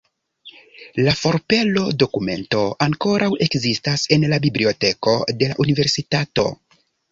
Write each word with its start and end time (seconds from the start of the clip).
La 1.07 1.11
forpelo-dokumento 1.19 2.63
ankoraŭ 2.87 3.29
ekzistas 3.49 4.07
en 4.19 4.27
la 4.33 4.41
biblioteko 4.49 5.17
de 5.45 5.53
la 5.55 5.61
universitato. 5.69 6.51